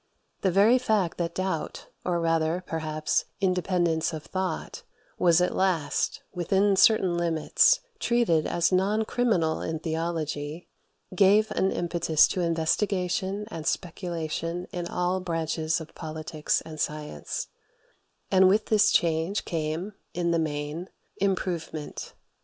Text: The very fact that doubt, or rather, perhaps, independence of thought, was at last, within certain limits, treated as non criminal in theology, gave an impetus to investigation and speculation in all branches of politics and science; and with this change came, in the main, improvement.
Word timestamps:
The 0.41 0.49
very 0.49 0.79
fact 0.79 1.19
that 1.19 1.35
doubt, 1.35 1.85
or 2.03 2.19
rather, 2.19 2.63
perhaps, 2.65 3.25
independence 3.39 4.13
of 4.13 4.23
thought, 4.23 4.81
was 5.19 5.39
at 5.41 5.55
last, 5.55 6.23
within 6.33 6.75
certain 6.75 7.17
limits, 7.19 7.81
treated 7.99 8.47
as 8.47 8.71
non 8.71 9.05
criminal 9.05 9.61
in 9.61 9.77
theology, 9.77 10.67
gave 11.13 11.51
an 11.51 11.71
impetus 11.71 12.27
to 12.29 12.41
investigation 12.41 13.45
and 13.51 13.67
speculation 13.67 14.67
in 14.71 14.87
all 14.87 15.19
branches 15.19 15.79
of 15.79 15.93
politics 15.93 16.61
and 16.61 16.79
science; 16.79 17.49
and 18.31 18.47
with 18.49 18.65
this 18.69 18.91
change 18.91 19.45
came, 19.45 19.93
in 20.15 20.31
the 20.31 20.39
main, 20.39 20.89
improvement. 21.17 22.15